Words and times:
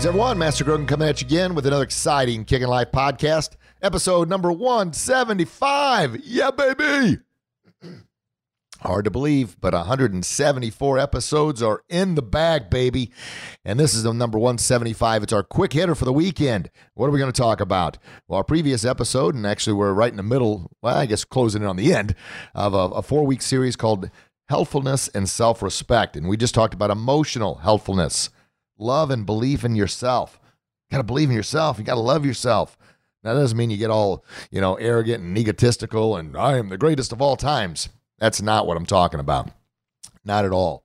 Greetings, 0.00 0.16
everyone. 0.16 0.38
Master 0.38 0.64
Grogan 0.64 0.86
coming 0.86 1.08
at 1.08 1.20
you 1.20 1.26
again 1.26 1.54
with 1.54 1.66
another 1.66 1.84
exciting 1.84 2.46
Kickin' 2.46 2.68
Life 2.68 2.90
podcast, 2.90 3.56
episode 3.82 4.30
number 4.30 4.50
175. 4.50 6.22
Yeah, 6.24 6.50
baby. 6.50 7.18
Hard 8.80 9.04
to 9.04 9.10
believe, 9.10 9.60
but 9.60 9.74
174 9.74 10.98
episodes 10.98 11.62
are 11.62 11.82
in 11.90 12.14
the 12.14 12.22
bag, 12.22 12.70
baby. 12.70 13.12
And 13.62 13.78
this 13.78 13.92
is 13.92 14.04
the 14.04 14.14
number 14.14 14.38
175. 14.38 15.24
It's 15.24 15.34
our 15.34 15.42
quick 15.42 15.74
hitter 15.74 15.94
for 15.94 16.06
the 16.06 16.14
weekend. 16.14 16.70
What 16.94 17.08
are 17.08 17.10
we 17.10 17.18
going 17.18 17.30
to 17.30 17.38
talk 17.38 17.60
about? 17.60 17.98
Well, 18.26 18.38
our 18.38 18.44
previous 18.44 18.86
episode, 18.86 19.34
and 19.34 19.46
actually 19.46 19.74
we're 19.74 19.92
right 19.92 20.10
in 20.10 20.16
the 20.16 20.22
middle, 20.22 20.70
well, 20.80 20.96
I 20.96 21.04
guess 21.04 21.26
closing 21.26 21.60
in 21.60 21.68
on 21.68 21.76
the 21.76 21.94
end 21.94 22.14
of 22.54 22.72
a, 22.72 22.96
a 22.96 23.02
four 23.02 23.26
week 23.26 23.42
series 23.42 23.76
called 23.76 24.08
Healthfulness 24.48 25.10
and 25.14 25.28
Self 25.28 25.62
Respect. 25.62 26.16
And 26.16 26.26
we 26.26 26.38
just 26.38 26.54
talked 26.54 26.72
about 26.72 26.90
emotional 26.90 27.56
healthfulness 27.56 28.30
love 28.80 29.10
and 29.10 29.26
belief 29.26 29.64
in 29.64 29.76
yourself. 29.76 30.40
You 30.88 30.96
got 30.96 30.98
to 30.98 31.04
believe 31.04 31.30
in 31.30 31.36
yourself. 31.36 31.78
You 31.78 31.84
got 31.84 31.94
to 31.94 32.00
love 32.00 32.26
yourself. 32.26 32.76
Now, 33.22 33.34
that 33.34 33.40
doesn't 33.40 33.58
mean 33.58 33.70
you 33.70 33.76
get 33.76 33.90
all, 33.90 34.24
you 34.50 34.60
know, 34.60 34.76
arrogant 34.76 35.22
and 35.22 35.36
egotistical 35.36 36.16
and 36.16 36.36
I 36.36 36.56
am 36.56 36.70
the 36.70 36.78
greatest 36.78 37.12
of 37.12 37.20
all 37.20 37.36
times. 37.36 37.90
That's 38.18 38.40
not 38.40 38.66
what 38.66 38.76
I'm 38.76 38.86
talking 38.86 39.20
about. 39.20 39.50
Not 40.24 40.44
at 40.44 40.52
all. 40.52 40.84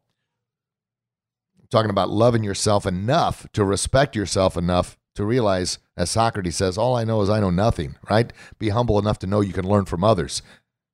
I'm 1.60 1.68
talking 1.70 1.90
about 1.90 2.10
loving 2.10 2.44
yourself 2.44 2.86
enough 2.86 3.48
to 3.54 3.64
respect 3.64 4.16
yourself 4.16 4.58
enough 4.58 4.98
to 5.16 5.26
realize, 5.26 5.80
as 5.96 6.12
Socrates 6.12 6.58
says, 6.58 6.78
all 6.78 6.96
I 6.96 7.06
know 7.06 7.22
is 7.22 7.30
I 7.30 7.40
know 7.40 7.50
nothing, 7.50 7.96
right? 8.10 8.32
Be 8.60 8.70
humble 8.70 9.00
enough 9.00 9.18
to 9.20 9.28
know 9.28 9.40
you 9.42 9.54
can 9.54 9.68
learn 9.68 9.86
from 9.86 10.04
others. 10.04 10.42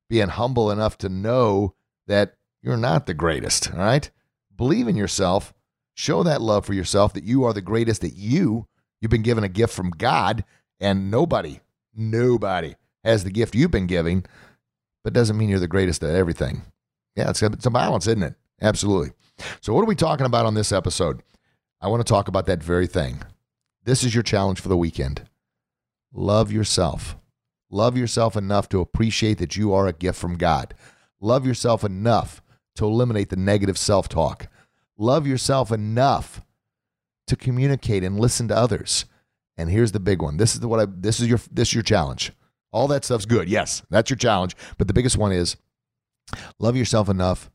Being 0.09 0.29
humble 0.29 0.69
enough 0.69 0.97
to 0.99 1.09
know 1.09 1.73
that 2.07 2.35
you're 2.61 2.77
not 2.77 3.07
the 3.07 3.15
greatest, 3.15 3.71
all 3.73 3.79
right? 3.79 4.09
Believe 4.55 4.87
in 4.87 4.95
yourself 4.95 5.53
Show 6.01 6.23
that 6.23 6.41
love 6.41 6.65
for 6.65 6.73
yourself 6.73 7.13
that 7.13 7.25
you 7.25 7.43
are 7.43 7.53
the 7.53 7.61
greatest 7.61 8.01
that 8.01 8.15
you. 8.15 8.65
You've 8.99 9.11
been 9.11 9.21
given 9.21 9.43
a 9.43 9.47
gift 9.47 9.71
from 9.71 9.91
God, 9.91 10.43
and 10.79 11.11
nobody, 11.11 11.59
nobody 11.93 12.73
has 13.03 13.23
the 13.23 13.29
gift 13.29 13.53
you've 13.53 13.69
been 13.69 13.85
giving, 13.85 14.25
but 15.03 15.13
doesn't 15.13 15.37
mean 15.37 15.47
you're 15.47 15.59
the 15.59 15.67
greatest 15.67 16.01
at 16.01 16.15
everything. 16.15 16.63
Yeah, 17.15 17.29
it's 17.29 17.43
a, 17.43 17.45
it's 17.45 17.67
a 17.67 17.69
balance, 17.69 18.07
isn't 18.07 18.23
it? 18.23 18.33
Absolutely. 18.63 19.11
So, 19.61 19.75
what 19.75 19.83
are 19.83 19.85
we 19.85 19.93
talking 19.93 20.25
about 20.25 20.47
on 20.47 20.55
this 20.55 20.71
episode? 20.71 21.21
I 21.79 21.87
want 21.87 22.03
to 22.03 22.11
talk 22.11 22.27
about 22.27 22.47
that 22.47 22.63
very 22.63 22.87
thing. 22.87 23.21
This 23.83 24.03
is 24.03 24.15
your 24.15 24.23
challenge 24.23 24.59
for 24.59 24.69
the 24.69 24.77
weekend. 24.77 25.29
Love 26.11 26.51
yourself. 26.51 27.15
Love 27.69 27.95
yourself 27.95 28.35
enough 28.35 28.67
to 28.69 28.81
appreciate 28.81 29.37
that 29.37 29.55
you 29.55 29.71
are 29.71 29.85
a 29.85 29.93
gift 29.93 30.17
from 30.17 30.39
God. 30.39 30.73
Love 31.19 31.45
yourself 31.45 31.83
enough 31.83 32.41
to 32.77 32.85
eliminate 32.85 33.29
the 33.29 33.35
negative 33.35 33.77
self 33.77 34.09
talk. 34.09 34.47
Love 35.01 35.25
yourself 35.25 35.71
enough 35.71 36.43
to 37.25 37.35
communicate 37.35 38.03
and 38.03 38.19
listen 38.19 38.47
to 38.47 38.55
others. 38.55 39.05
And 39.57 39.67
here's 39.67 39.93
the 39.93 39.99
big 39.99 40.21
one. 40.21 40.37
This 40.37 40.53
is 40.53 40.61
what 40.61 40.79
I 40.79 40.85
this 40.87 41.19
is 41.19 41.27
your 41.27 41.39
this 41.51 41.69
is 41.69 41.73
your 41.73 41.81
challenge. 41.81 42.31
All 42.71 42.87
that 42.89 43.03
stuff's 43.03 43.25
good. 43.25 43.49
Yes, 43.49 43.81
that's 43.89 44.11
your 44.11 44.17
challenge, 44.17 44.55
but 44.77 44.85
the 44.87 44.93
biggest 44.93 45.17
one 45.17 45.31
is 45.31 45.57
love 46.59 46.75
yourself 46.75 47.09
enough 47.09 47.49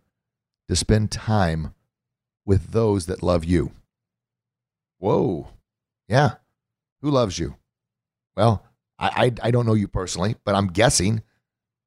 to 0.66 0.74
spend 0.74 1.12
time 1.12 1.72
with 2.44 2.72
those 2.72 3.06
that 3.06 3.22
love 3.22 3.44
you. 3.44 3.70
Whoa. 4.98 5.46
Yeah. 6.08 6.34
Who 7.00 7.12
loves 7.12 7.38
you? 7.38 7.54
Well, 8.36 8.64
I, 8.98 9.06
I, 9.42 9.48
I 9.48 9.50
don't 9.52 9.66
know 9.66 9.74
you 9.74 9.86
personally, 9.86 10.34
but 10.44 10.56
I'm 10.56 10.66
guessing 10.66 11.22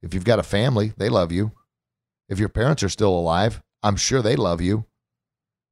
if 0.01 0.13
you've 0.13 0.23
got 0.23 0.39
a 0.39 0.43
family, 0.43 0.93
they 0.95 1.09
love 1.09 1.33
you. 1.33 1.51
If 2.29 2.39
your 2.39 2.47
parents 2.47 2.81
are 2.81 2.87
still 2.87 3.11
alive, 3.11 3.61
I'm 3.83 3.97
sure 3.97 4.21
they 4.21 4.37
love 4.37 4.61
you 4.61 4.85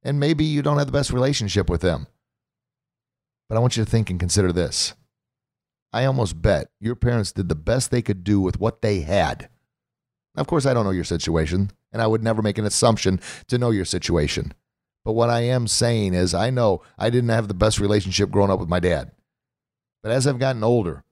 and 0.02 0.20
maybe 0.20 0.44
you 0.44 0.62
don't 0.62 0.78
have 0.78 0.86
the 0.86 0.92
best 0.92 1.12
relationship 1.12 1.68
with 1.68 1.80
them. 1.80 2.06
But 3.48 3.56
I 3.56 3.60
want 3.60 3.76
you 3.76 3.84
to 3.84 3.90
think 3.90 4.10
and 4.10 4.20
consider 4.20 4.52
this. 4.52 4.94
I 5.92 6.04
almost 6.04 6.42
bet 6.42 6.68
your 6.80 6.94
parents 6.94 7.32
did 7.32 7.48
the 7.48 7.54
best 7.54 7.90
they 7.90 8.02
could 8.02 8.22
do 8.22 8.40
with 8.40 8.60
what 8.60 8.82
they 8.82 9.00
had. 9.00 9.48
Of 10.36 10.46
course, 10.46 10.66
I 10.66 10.74
don't 10.74 10.84
know 10.84 10.90
your 10.90 11.04
situation, 11.04 11.70
and 11.92 12.02
I 12.02 12.06
would 12.06 12.22
never 12.22 12.42
make 12.42 12.58
an 12.58 12.66
assumption 12.66 13.20
to 13.48 13.58
know 13.58 13.70
your 13.70 13.86
situation. 13.86 14.52
But 15.04 15.12
what 15.12 15.30
I 15.30 15.40
am 15.40 15.66
saying 15.66 16.14
is, 16.14 16.34
I 16.34 16.50
know 16.50 16.82
I 16.98 17.08
didn't 17.08 17.30
have 17.30 17.48
the 17.48 17.54
best 17.54 17.80
relationship 17.80 18.30
growing 18.30 18.50
up 18.50 18.60
with 18.60 18.68
my 18.68 18.80
dad. 18.80 19.12
But 20.02 20.12
as 20.12 20.26
I've 20.26 20.38
gotten 20.38 20.62
older, 20.62 21.02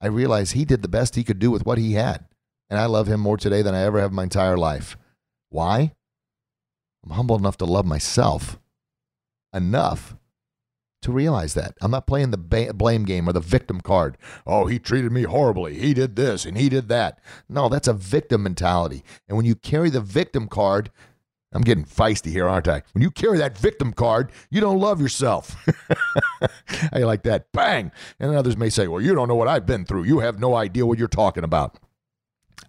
I 0.00 0.06
realize 0.06 0.52
he 0.52 0.64
did 0.64 0.82
the 0.82 0.88
best 0.88 1.16
he 1.16 1.24
could 1.24 1.40
do 1.40 1.50
with 1.50 1.66
what 1.66 1.78
he 1.78 1.94
had. 1.94 2.24
And 2.70 2.78
I 2.78 2.86
love 2.86 3.08
him 3.08 3.20
more 3.20 3.36
today 3.36 3.62
than 3.62 3.74
I 3.74 3.82
ever 3.82 4.00
have 4.00 4.10
in 4.10 4.16
my 4.16 4.24
entire 4.24 4.56
life. 4.56 4.96
Why? 5.48 5.94
I'm 7.04 7.12
humble 7.12 7.36
enough 7.36 7.56
to 7.58 7.64
love 7.64 7.86
myself 7.86 8.58
enough 9.54 10.16
to 11.02 11.12
realize 11.12 11.54
that. 11.54 11.74
I'm 11.80 11.90
not 11.90 12.06
playing 12.06 12.32
the 12.32 12.38
ba- 12.38 12.74
blame 12.74 13.04
game 13.04 13.28
or 13.28 13.32
the 13.32 13.40
victim 13.40 13.80
card. 13.80 14.18
Oh, 14.46 14.66
he 14.66 14.78
treated 14.78 15.12
me 15.12 15.22
horribly. 15.22 15.78
He 15.78 15.94
did 15.94 16.16
this 16.16 16.44
and 16.44 16.56
he 16.58 16.68
did 16.68 16.88
that. 16.88 17.20
No, 17.48 17.68
that's 17.68 17.88
a 17.88 17.92
victim 17.92 18.42
mentality. 18.42 19.04
And 19.28 19.36
when 19.36 19.46
you 19.46 19.54
carry 19.54 19.90
the 19.90 20.00
victim 20.00 20.48
card, 20.48 20.90
I'm 21.52 21.62
getting 21.62 21.84
feisty 21.84 22.30
here, 22.30 22.48
aren't 22.48 22.68
I? 22.68 22.82
When 22.92 23.02
you 23.02 23.10
carry 23.10 23.38
that 23.38 23.56
victim 23.56 23.92
card, 23.92 24.32
you 24.50 24.60
don't 24.60 24.80
love 24.80 25.00
yourself. 25.00 25.56
I 26.92 26.98
like 26.98 27.22
that. 27.22 27.50
Bang. 27.52 27.90
And 28.20 28.34
others 28.34 28.56
may 28.56 28.68
say, 28.68 28.86
well, 28.88 29.00
you 29.00 29.14
don't 29.14 29.28
know 29.28 29.36
what 29.36 29.48
I've 29.48 29.66
been 29.66 29.84
through. 29.84 30.04
You 30.04 30.18
have 30.18 30.38
no 30.38 30.56
idea 30.56 30.84
what 30.84 30.98
you're 30.98 31.08
talking 31.08 31.44
about. 31.44 31.78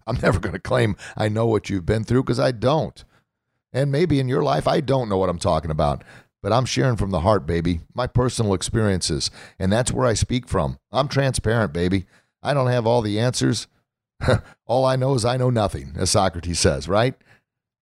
I'm 0.07 0.17
never 0.21 0.39
going 0.39 0.53
to 0.53 0.59
claim 0.59 0.95
I 1.17 1.29
know 1.29 1.47
what 1.47 1.69
you've 1.69 1.85
been 1.85 2.03
through 2.03 2.23
because 2.23 2.39
I 2.39 2.51
don't. 2.51 3.03
And 3.71 3.91
maybe 3.91 4.19
in 4.19 4.27
your 4.27 4.43
life, 4.43 4.67
I 4.67 4.81
don't 4.81 5.09
know 5.09 5.17
what 5.17 5.29
I'm 5.29 5.39
talking 5.39 5.71
about, 5.71 6.03
but 6.41 6.51
I'm 6.51 6.65
sharing 6.65 6.95
from 6.95 7.11
the 7.11 7.19
heart, 7.19 7.45
baby, 7.45 7.81
my 7.93 8.07
personal 8.07 8.53
experiences. 8.53 9.29
And 9.59 9.71
that's 9.71 9.91
where 9.91 10.07
I 10.07 10.13
speak 10.13 10.47
from. 10.47 10.79
I'm 10.91 11.07
transparent, 11.07 11.73
baby. 11.73 12.05
I 12.41 12.53
don't 12.53 12.67
have 12.67 12.87
all 12.87 13.01
the 13.01 13.19
answers. 13.19 13.67
all 14.65 14.85
I 14.85 14.95
know 14.95 15.13
is 15.13 15.25
I 15.25 15.37
know 15.37 15.49
nothing, 15.49 15.93
as 15.95 16.09
Socrates 16.09 16.59
says, 16.59 16.87
right? 16.87 17.15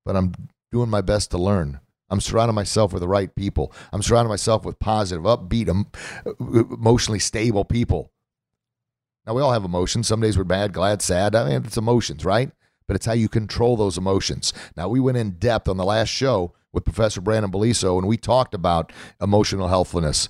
But 0.05 0.15
I'm 0.15 0.33
doing 0.71 0.89
my 0.89 1.01
best 1.01 1.31
to 1.31 1.37
learn. 1.37 1.79
I'm 2.09 2.21
surrounding 2.21 2.55
myself 2.55 2.93
with 2.93 3.01
the 3.01 3.07
right 3.07 3.33
people. 3.35 3.73
I'm 3.91 4.01
surrounding 4.01 4.29
myself 4.29 4.63
with 4.63 4.79
positive, 4.79 5.23
upbeat, 5.23 5.67
emotionally 6.39 7.19
stable 7.19 7.65
people. 7.65 8.11
Now, 9.25 9.33
we 9.33 9.41
all 9.41 9.51
have 9.51 9.65
emotions. 9.65 10.07
Some 10.07 10.21
days 10.21 10.37
we're 10.37 10.45
bad, 10.45 10.71
glad, 10.71 11.01
sad. 11.01 11.35
I 11.35 11.49
mean, 11.49 11.65
it's 11.65 11.75
emotions, 11.75 12.23
right? 12.23 12.51
But 12.87 12.95
it's 12.95 13.05
how 13.05 13.13
you 13.13 13.29
control 13.29 13.75
those 13.75 13.97
emotions. 13.97 14.53
Now, 14.75 14.87
we 14.87 14.99
went 14.99 15.17
in 15.17 15.31
depth 15.31 15.67
on 15.67 15.77
the 15.77 15.85
last 15.85 16.09
show 16.09 16.53
with 16.73 16.85
Professor 16.85 17.21
Brandon 17.21 17.51
Beliso, 17.51 17.97
and 17.97 18.07
we 18.07 18.17
talked 18.17 18.53
about 18.53 18.91
emotional 19.21 19.67
healthfulness. 19.67 20.29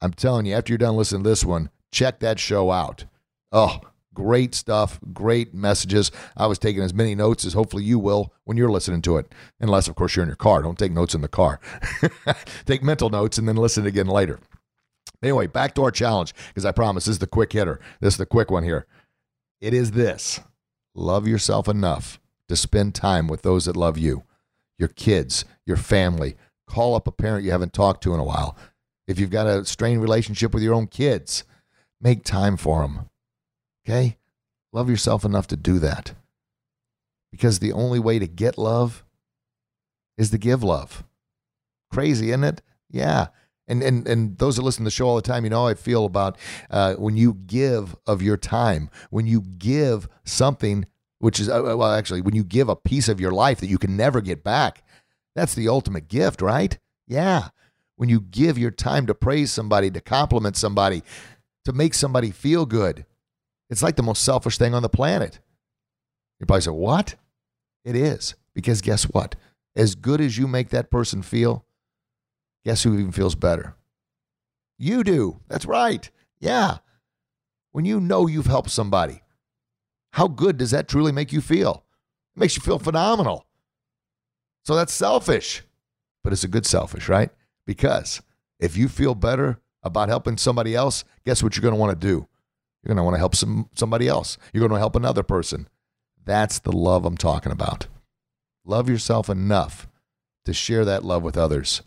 I'm 0.00 0.12
telling 0.12 0.46
you, 0.46 0.54
after 0.54 0.72
you're 0.72 0.78
done 0.78 0.96
listening 0.96 1.24
to 1.24 1.30
this 1.30 1.44
one, 1.44 1.70
check 1.90 2.20
that 2.20 2.38
show 2.38 2.70
out. 2.70 3.06
Oh, 3.52 3.80
great 4.14 4.54
stuff, 4.54 4.98
great 5.12 5.54
messages. 5.54 6.10
I 6.36 6.46
was 6.46 6.58
taking 6.58 6.82
as 6.82 6.94
many 6.94 7.14
notes 7.14 7.44
as 7.44 7.52
hopefully 7.52 7.84
you 7.84 7.98
will 7.98 8.32
when 8.44 8.56
you're 8.56 8.70
listening 8.70 9.02
to 9.02 9.16
it, 9.18 9.32
unless, 9.60 9.88
of 9.88 9.94
course, 9.94 10.16
you're 10.16 10.22
in 10.22 10.28
your 10.28 10.36
car. 10.36 10.62
Don't 10.62 10.78
take 10.78 10.92
notes 10.92 11.14
in 11.14 11.20
the 11.20 11.28
car. 11.28 11.60
take 12.66 12.82
mental 12.82 13.10
notes 13.10 13.38
and 13.38 13.48
then 13.48 13.56
listen 13.56 13.86
again 13.86 14.06
later. 14.06 14.40
Anyway, 15.22 15.46
back 15.46 15.74
to 15.74 15.82
our 15.82 15.90
challenge, 15.90 16.34
because 16.48 16.64
I 16.64 16.72
promise 16.72 17.06
this 17.06 17.14
is 17.14 17.18
the 17.20 17.26
quick 17.26 17.52
hitter. 17.52 17.80
This 18.00 18.14
is 18.14 18.18
the 18.18 18.26
quick 18.26 18.50
one 18.50 18.64
here. 18.64 18.86
It 19.60 19.72
is 19.72 19.92
this 19.92 20.40
Love 20.98 21.28
yourself 21.28 21.68
enough 21.68 22.18
to 22.48 22.56
spend 22.56 22.94
time 22.94 23.28
with 23.28 23.42
those 23.42 23.66
that 23.66 23.76
love 23.76 23.98
you, 23.98 24.22
your 24.78 24.88
kids, 24.88 25.44
your 25.66 25.76
family. 25.76 26.36
Call 26.66 26.94
up 26.94 27.06
a 27.06 27.12
parent 27.12 27.44
you 27.44 27.50
haven't 27.50 27.74
talked 27.74 28.02
to 28.02 28.14
in 28.14 28.20
a 28.20 28.24
while. 28.24 28.56
If 29.06 29.20
you've 29.20 29.30
got 29.30 29.46
a 29.46 29.66
strained 29.66 30.00
relationship 30.00 30.54
with 30.54 30.62
your 30.62 30.72
own 30.72 30.86
kids, 30.86 31.44
make 32.00 32.24
time 32.24 32.56
for 32.56 32.80
them. 32.80 33.10
Okay? 33.86 34.16
Love 34.72 34.88
yourself 34.88 35.22
enough 35.22 35.46
to 35.48 35.56
do 35.56 35.78
that. 35.80 36.14
Because 37.30 37.58
the 37.58 37.72
only 37.72 37.98
way 37.98 38.18
to 38.18 38.26
get 38.26 38.56
love 38.56 39.04
is 40.16 40.30
to 40.30 40.38
give 40.38 40.62
love. 40.62 41.04
Crazy, 41.92 42.30
isn't 42.30 42.42
it? 42.42 42.62
Yeah. 42.90 43.26
And, 43.68 43.82
and 43.82 44.06
and 44.06 44.38
those 44.38 44.56
that 44.56 44.62
listen 44.62 44.84
to 44.84 44.86
the 44.86 44.92
show 44.92 45.08
all 45.08 45.16
the 45.16 45.22
time, 45.22 45.42
you 45.42 45.50
know 45.50 45.62
how 45.62 45.68
I 45.68 45.74
feel 45.74 46.04
about 46.04 46.36
uh, 46.70 46.94
when 46.94 47.16
you 47.16 47.34
give 47.34 47.96
of 48.06 48.22
your 48.22 48.36
time, 48.36 48.90
when 49.10 49.26
you 49.26 49.40
give 49.40 50.08
something, 50.24 50.86
which 51.18 51.40
is 51.40 51.48
uh, 51.48 51.60
well, 51.64 51.92
actually, 51.92 52.20
when 52.20 52.36
you 52.36 52.44
give 52.44 52.68
a 52.68 52.76
piece 52.76 53.08
of 53.08 53.20
your 53.20 53.32
life 53.32 53.58
that 53.60 53.66
you 53.66 53.78
can 53.78 53.96
never 53.96 54.20
get 54.20 54.44
back. 54.44 54.84
That's 55.34 55.54
the 55.54 55.68
ultimate 55.68 56.08
gift, 56.08 56.40
right? 56.40 56.78
Yeah. 57.06 57.48
When 57.96 58.08
you 58.08 58.20
give 58.20 58.56
your 58.56 58.70
time 58.70 59.06
to 59.06 59.14
praise 59.14 59.50
somebody, 59.52 59.90
to 59.90 60.00
compliment 60.00 60.56
somebody, 60.56 61.02
to 61.66 61.72
make 61.72 61.92
somebody 61.92 62.30
feel 62.30 62.64
good, 62.64 63.04
it's 63.68 63.82
like 63.82 63.96
the 63.96 64.02
most 64.02 64.22
selfish 64.22 64.56
thing 64.56 64.74
on 64.74 64.82
the 64.82 64.88
planet. 64.88 65.40
You 66.40 66.46
probably 66.46 66.62
say, 66.62 66.70
What? 66.70 67.16
It 67.84 67.94
is. 67.96 68.34
Because 68.54 68.80
guess 68.80 69.04
what? 69.04 69.36
As 69.76 69.94
good 69.94 70.20
as 70.20 70.38
you 70.38 70.48
make 70.48 70.70
that 70.70 70.90
person 70.90 71.20
feel, 71.22 71.65
guess 72.66 72.82
who 72.82 72.94
even 72.94 73.12
feels 73.12 73.36
better? 73.36 73.76
You 74.76 75.04
do. 75.04 75.38
That's 75.46 75.64
right. 75.64 76.10
Yeah. 76.40 76.78
When 77.70 77.84
you 77.84 78.00
know 78.00 78.26
you've 78.26 78.46
helped 78.46 78.70
somebody, 78.70 79.22
how 80.10 80.26
good 80.26 80.58
does 80.58 80.72
that 80.72 80.88
truly 80.88 81.12
make 81.12 81.32
you 81.32 81.40
feel? 81.40 81.84
It 82.34 82.40
makes 82.40 82.56
you 82.56 82.62
feel 82.62 82.80
phenomenal. 82.80 83.46
So 84.64 84.74
that's 84.74 84.92
selfish, 84.92 85.62
but 86.24 86.32
it's 86.32 86.42
a 86.42 86.48
good 86.48 86.66
selfish, 86.66 87.08
right? 87.08 87.30
Because 87.66 88.20
if 88.58 88.76
you 88.76 88.88
feel 88.88 89.14
better 89.14 89.60
about 89.84 90.08
helping 90.08 90.36
somebody 90.36 90.74
else, 90.74 91.04
guess 91.24 91.44
what 91.44 91.54
you're 91.54 91.62
going 91.62 91.74
to 91.74 91.80
want 91.80 91.98
to 91.98 92.06
do? 92.06 92.26
You're 92.82 92.88
going 92.88 92.96
to 92.96 93.04
want 93.04 93.14
to 93.14 93.20
help 93.20 93.36
some, 93.36 93.70
somebody 93.76 94.08
else. 94.08 94.38
You're 94.52 94.66
going 94.66 94.76
to 94.76 94.80
help 94.80 94.96
another 94.96 95.22
person. 95.22 95.68
That's 96.24 96.58
the 96.58 96.72
love 96.72 97.04
I'm 97.04 97.16
talking 97.16 97.52
about. 97.52 97.86
Love 98.64 98.88
yourself 98.88 99.28
enough 99.28 99.86
to 100.46 100.52
share 100.52 100.84
that 100.84 101.04
love 101.04 101.22
with 101.22 101.36
others. 101.36 101.82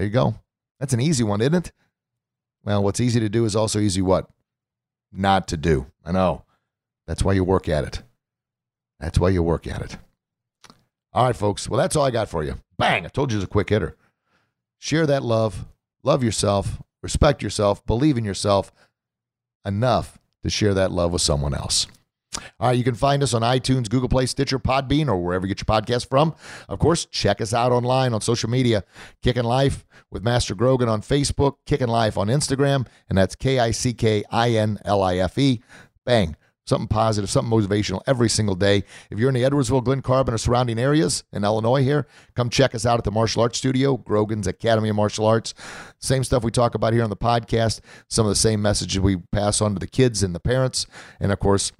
There 0.00 0.06
you 0.06 0.14
go. 0.14 0.34
That's 0.78 0.94
an 0.94 1.00
easy 1.02 1.24
one, 1.24 1.42
isn't 1.42 1.54
it? 1.54 1.72
Well, 2.64 2.82
what's 2.82 3.02
easy 3.02 3.20
to 3.20 3.28
do 3.28 3.44
is 3.44 3.54
also 3.54 3.80
easy 3.80 4.00
what? 4.00 4.30
Not 5.12 5.46
to 5.48 5.58
do. 5.58 5.88
I 6.02 6.10
know. 6.10 6.44
That's 7.06 7.22
why 7.22 7.34
you 7.34 7.44
work 7.44 7.68
at 7.68 7.84
it. 7.84 8.02
That's 8.98 9.18
why 9.18 9.28
you 9.28 9.42
work 9.42 9.66
at 9.66 9.82
it. 9.82 9.98
All 11.12 11.26
right, 11.26 11.36
folks. 11.36 11.68
Well, 11.68 11.78
that's 11.78 11.96
all 11.96 12.06
I 12.06 12.10
got 12.10 12.30
for 12.30 12.42
you. 12.42 12.54
Bang! 12.78 13.04
I 13.04 13.08
told 13.08 13.30
you 13.30 13.36
it 13.36 13.40
was 13.40 13.44
a 13.44 13.48
quick 13.48 13.68
hitter. 13.68 13.94
Share 14.78 15.06
that 15.06 15.22
love. 15.22 15.66
Love 16.02 16.24
yourself. 16.24 16.80
Respect 17.02 17.42
yourself. 17.42 17.84
Believe 17.84 18.16
in 18.16 18.24
yourself 18.24 18.72
enough 19.66 20.18
to 20.42 20.48
share 20.48 20.72
that 20.72 20.92
love 20.92 21.12
with 21.12 21.20
someone 21.20 21.52
else. 21.52 21.86
All 22.60 22.68
right, 22.68 22.78
you 22.78 22.84
can 22.84 22.94
find 22.94 23.22
us 23.22 23.34
on 23.34 23.42
iTunes, 23.42 23.88
Google 23.88 24.08
Play, 24.08 24.26
Stitcher, 24.26 24.58
Podbean, 24.58 25.08
or 25.08 25.16
wherever 25.16 25.46
you 25.46 25.54
get 25.54 25.66
your 25.66 25.80
podcast 25.80 26.08
from. 26.08 26.34
Of 26.68 26.78
course, 26.78 27.06
check 27.06 27.40
us 27.40 27.52
out 27.52 27.72
online 27.72 28.14
on 28.14 28.20
social 28.20 28.48
media. 28.48 28.84
Kickin' 29.22 29.44
Life 29.44 29.84
with 30.10 30.22
Master 30.22 30.54
Grogan 30.54 30.88
on 30.88 31.02
Facebook, 31.02 31.56
Kickin' 31.66 31.88
Life 31.88 32.16
on 32.16 32.28
Instagram, 32.28 32.86
and 33.08 33.18
that's 33.18 33.34
K 33.34 33.58
I 33.58 33.72
C 33.72 33.92
K 33.92 34.22
I 34.30 34.50
N 34.50 34.78
L 34.84 35.02
I 35.02 35.16
F 35.16 35.38
E. 35.38 35.60
Bang. 36.04 36.36
Something 36.66 36.88
positive, 36.88 37.28
something 37.28 37.50
motivational 37.50 38.00
every 38.06 38.28
single 38.28 38.54
day. 38.54 38.84
If 39.10 39.18
you're 39.18 39.28
in 39.28 39.34
the 39.34 39.42
Edwardsville, 39.42 39.82
Glen 39.82 40.02
Carbon, 40.02 40.34
or 40.34 40.38
surrounding 40.38 40.78
areas 40.78 41.24
in 41.32 41.42
Illinois 41.42 41.82
here, 41.82 42.06
come 42.36 42.48
check 42.48 42.76
us 42.76 42.86
out 42.86 42.98
at 42.98 43.02
the 43.02 43.10
Martial 43.10 43.42
Arts 43.42 43.58
Studio, 43.58 43.96
Grogan's 43.96 44.46
Academy 44.46 44.88
of 44.88 44.94
Martial 44.94 45.26
Arts. 45.26 45.52
Same 45.98 46.22
stuff 46.22 46.44
we 46.44 46.52
talk 46.52 46.76
about 46.76 46.92
here 46.92 47.02
on 47.02 47.10
the 47.10 47.16
podcast, 47.16 47.80
some 48.08 48.24
of 48.24 48.30
the 48.30 48.36
same 48.36 48.62
messages 48.62 49.00
we 49.00 49.16
pass 49.16 49.60
on 49.60 49.74
to 49.74 49.80
the 49.80 49.86
kids 49.88 50.22
and 50.22 50.32
the 50.32 50.38
parents. 50.38 50.86
And 51.18 51.32
of 51.32 51.40
course, 51.40 51.72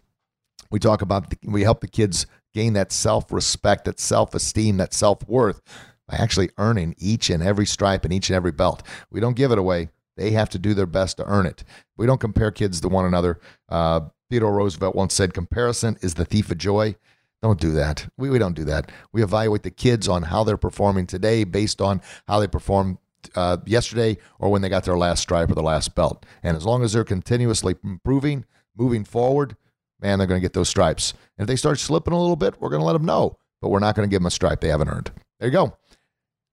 we 0.70 0.78
talk 0.78 1.02
about, 1.02 1.30
the, 1.30 1.38
we 1.44 1.62
help 1.62 1.80
the 1.80 1.88
kids 1.88 2.26
gain 2.52 2.72
that 2.74 2.92
self 2.92 3.32
respect, 3.32 3.84
that 3.84 4.00
self 4.00 4.34
esteem, 4.34 4.76
that 4.78 4.94
self 4.94 5.26
worth 5.28 5.60
by 6.08 6.16
actually 6.16 6.50
earning 6.58 6.94
each 6.98 7.30
and 7.30 7.42
every 7.42 7.66
stripe 7.66 8.04
and 8.04 8.12
each 8.12 8.28
and 8.28 8.36
every 8.36 8.52
belt. 8.52 8.82
We 9.10 9.20
don't 9.20 9.36
give 9.36 9.52
it 9.52 9.58
away. 9.58 9.90
They 10.16 10.32
have 10.32 10.50
to 10.50 10.58
do 10.58 10.74
their 10.74 10.86
best 10.86 11.16
to 11.16 11.24
earn 11.24 11.46
it. 11.46 11.64
We 11.96 12.06
don't 12.06 12.20
compare 12.20 12.50
kids 12.50 12.80
to 12.80 12.88
one 12.88 13.06
another. 13.06 13.40
Uh, 13.68 14.00
Theodore 14.28 14.52
Roosevelt 14.52 14.94
once 14.94 15.14
said, 15.14 15.32
comparison 15.34 15.96
is 16.02 16.14
the 16.14 16.24
thief 16.24 16.50
of 16.50 16.58
joy. 16.58 16.96
Don't 17.42 17.60
do 17.60 17.72
that. 17.72 18.06
We, 18.18 18.28
we 18.28 18.38
don't 18.38 18.54
do 18.54 18.64
that. 18.64 18.92
We 19.12 19.22
evaluate 19.22 19.62
the 19.62 19.70
kids 19.70 20.08
on 20.08 20.24
how 20.24 20.44
they're 20.44 20.58
performing 20.58 21.06
today 21.06 21.44
based 21.44 21.80
on 21.80 22.02
how 22.28 22.38
they 22.38 22.46
performed 22.46 22.98
uh, 23.34 23.58
yesterday 23.64 24.18
or 24.38 24.50
when 24.50 24.62
they 24.62 24.68
got 24.68 24.84
their 24.84 24.98
last 24.98 25.20
stripe 25.20 25.50
or 25.50 25.54
their 25.54 25.64
last 25.64 25.94
belt. 25.94 26.26
And 26.42 26.56
as 26.56 26.66
long 26.66 26.82
as 26.82 26.92
they're 26.92 27.04
continuously 27.04 27.76
improving, 27.82 28.44
moving 28.76 29.04
forward, 29.04 29.56
man, 30.00 30.18
they're 30.18 30.26
going 30.26 30.40
to 30.40 30.44
get 30.44 30.52
those 30.52 30.68
stripes. 30.68 31.12
And 31.36 31.44
if 31.44 31.48
they 31.48 31.56
start 31.56 31.78
slipping 31.78 32.12
a 32.12 32.20
little 32.20 32.36
bit, 32.36 32.60
we're 32.60 32.70
going 32.70 32.80
to 32.80 32.86
let 32.86 32.94
them 32.94 33.04
know, 33.04 33.36
but 33.60 33.68
we're 33.68 33.78
not 33.78 33.94
going 33.94 34.08
to 34.08 34.10
give 34.10 34.20
them 34.20 34.26
a 34.26 34.30
stripe 34.30 34.60
they 34.60 34.68
haven't 34.68 34.88
earned. 34.88 35.10
There 35.38 35.48
you 35.48 35.52
go. 35.52 35.76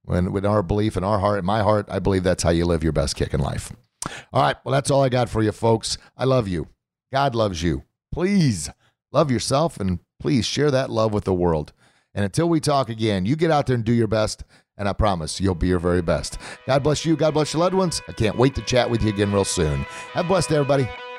When, 0.04 0.32
with 0.32 0.46
our 0.46 0.64
belief 0.64 0.96
in 0.96 1.04
our 1.04 1.20
heart, 1.20 1.40
in 1.40 1.46
my 1.46 1.62
heart, 1.62 1.86
I 1.90 2.00
believe 2.00 2.24
that's 2.24 2.44
how 2.44 2.50
you 2.50 2.66
live 2.66 2.84
your 2.84 2.94
best 2.94 3.16
kickin' 3.16 3.42
life. 3.42 3.74
All 4.32 4.42
right. 4.42 4.56
Well, 4.64 4.72
that's 4.72 4.90
all 4.90 5.04
I 5.04 5.10
got 5.10 5.30
for 5.30 5.44
you, 5.44 5.52
folks. 5.52 5.98
I 6.16 6.24
love 6.24 6.48
you. 6.48 6.68
God 7.12 7.36
loves 7.36 7.62
you. 7.62 7.84
Please 8.14 8.70
love 9.12 9.32
yourself 9.32 9.80
and 9.80 10.00
please 10.20 10.46
share 10.46 10.72
that 10.72 10.90
love 10.90 11.14
with 11.14 11.26
the 11.26 11.34
world. 11.34 11.74
And 12.14 12.24
until 12.24 12.50
we 12.50 12.60
talk 12.60 12.90
again, 12.90 13.26
you 13.26 13.36
get 13.36 13.52
out 13.52 13.68
there 13.68 13.76
and 13.76 13.84
do 13.84 13.94
your 13.94 14.08
best. 14.08 14.44
And 14.78 14.88
I 14.88 14.94
promise 14.94 15.42
you'll 15.42 15.56
be 15.56 15.68
your 15.68 15.80
very 15.80 16.02
best. 16.02 16.38
God 16.68 16.84
bless 16.84 17.06
you. 17.06 17.16
God 17.16 17.34
bless 17.34 17.54
your 17.54 17.62
loved 17.62 17.76
ones. 17.76 18.02
I 18.08 18.12
can't 18.12 18.38
wait 18.38 18.56
to 18.56 18.62
chat 18.62 18.90
with 18.90 19.02
you 19.02 19.10
again 19.10 19.34
real 19.34 19.44
soon. 19.44 19.82
Have 20.14 20.26
a 20.26 20.28
blessed 20.28 20.50
day, 20.50 20.56
everybody. 20.56 20.88